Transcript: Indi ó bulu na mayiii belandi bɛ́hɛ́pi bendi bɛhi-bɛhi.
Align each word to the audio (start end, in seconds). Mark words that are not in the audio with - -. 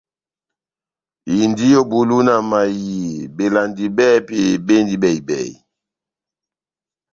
Indi 1.41 1.67
ó 1.79 1.81
bulu 1.89 2.17
na 2.27 2.35
mayiii 2.49 3.15
belandi 3.35 3.83
bɛ́hɛ́pi 3.95 4.37
bendi 4.65 4.95
bɛhi-bɛhi. 5.01 5.51